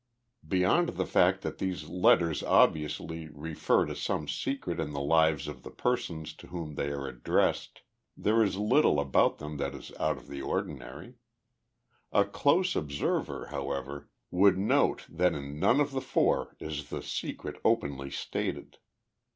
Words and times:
Beyond 0.47 0.97
the 0.97 1.05
fact 1.05 1.43
that 1.43 1.59
these 1.59 1.87
letters 1.87 2.41
obviously 2.41 3.27
refer 3.29 3.85
to 3.85 3.95
some 3.95 4.27
secret 4.27 4.79
in 4.79 4.93
the 4.93 4.99
lives 4.99 5.47
of 5.47 5.61
the 5.61 5.69
persons 5.69 6.33
to 6.37 6.47
whom 6.47 6.73
they 6.73 6.89
are 6.89 7.07
addressed, 7.07 7.83
there 8.17 8.41
is 8.41 8.57
little 8.57 8.99
about 8.99 9.37
them 9.37 9.57
that 9.57 9.75
is 9.75 9.91
out 9.99 10.17
of 10.17 10.27
the 10.27 10.41
ordinary. 10.41 11.17
A 12.11 12.25
close 12.25 12.75
observer, 12.75 13.49
however, 13.51 14.09
would 14.31 14.57
note 14.57 15.05
that 15.07 15.35
in 15.35 15.59
none 15.59 15.79
of 15.79 15.91
the 15.91 16.01
four 16.01 16.55
is 16.59 16.89
the 16.89 17.03
secret 17.03 17.61
openly 17.63 18.09
stated. 18.09 18.79